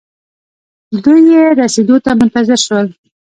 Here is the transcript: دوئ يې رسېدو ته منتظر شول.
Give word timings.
دوئ 1.03 1.21
يې 1.31 1.43
رسېدو 1.59 1.95
ته 2.03 2.11
منتظر 2.19 2.59
شول. 2.65 2.87